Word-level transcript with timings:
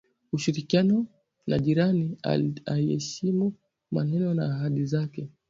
ushirikiano 0.33 1.07
na 1.47 1.59
jirani 1.59 2.17
aiyeheshimu 2.65 3.53
maneno 3.91 4.33
na 4.33 4.55
ahadi 4.55 4.85
zake 4.85 5.29